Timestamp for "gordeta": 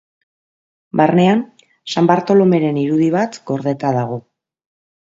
3.53-3.95